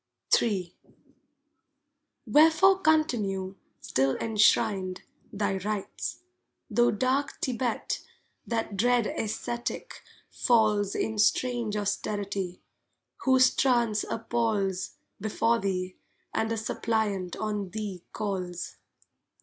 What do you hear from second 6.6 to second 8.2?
Tho dark Thibet,